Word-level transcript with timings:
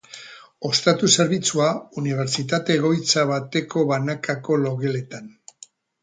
Ostatu 0.67 1.09
zerbitzua, 1.17 1.67
unibertsitate 2.01 2.77
egoitza 2.81 3.25
bateko 3.33 3.83
banakako 3.91 4.57
logeletan. 4.63 5.29